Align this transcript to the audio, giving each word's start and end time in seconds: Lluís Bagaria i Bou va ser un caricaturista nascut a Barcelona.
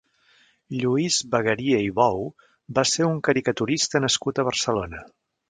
Lluís 0.77 1.17
Bagaria 1.35 1.81
i 1.89 1.91
Bou 1.99 2.23
va 2.79 2.85
ser 2.93 3.07
un 3.11 3.21
caricaturista 3.29 4.03
nascut 4.09 4.43
a 4.45 4.49
Barcelona. 4.51 5.07